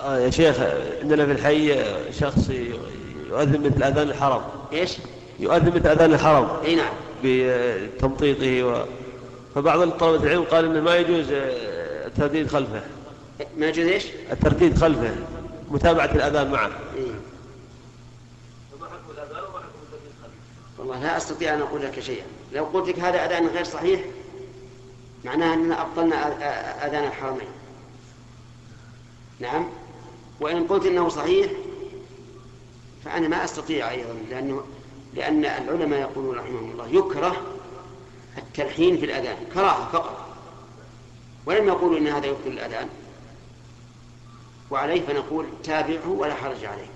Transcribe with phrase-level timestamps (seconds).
[0.00, 0.56] آه يا شيخ
[1.02, 2.50] عندنا في الحي شخص
[3.30, 4.42] يؤذن مثل أذان الحرم.
[4.72, 4.96] إيش؟
[5.38, 6.48] يؤذن مثل أذان الحرم.
[6.64, 6.92] إي نعم.
[7.24, 8.84] بتمطيطه و...
[9.54, 12.82] فبعض طلبة العلم قال إنه ما يجوز آه، الترديد خلفه.
[13.56, 15.14] ما يجوز إيش؟ الترديد خلفه
[15.70, 16.70] متابعة الأذان معه.
[16.96, 17.12] إيه؟
[20.78, 22.24] والله لا أستطيع أن أقول لك شيئا.
[22.52, 24.00] لو قلت لك هذا أذان غير صحيح
[25.24, 27.48] معناها إننا أبطلنا أ- أ- أذان الحرمين.
[29.40, 29.68] نعم؟
[30.40, 31.52] وإن قلت إنه صحيح
[33.04, 34.62] فأنا ما أستطيع أيضا لأنه
[35.14, 37.42] لأن العلماء يقولون رحمهم الله يكره
[38.38, 40.28] التلحين في الأذان كراهة فقط.
[41.46, 42.88] ولم يقولوا إن هذا يبطل الأذان.
[44.70, 46.90] وعليه فنقول تابعه ولا حرج عليك.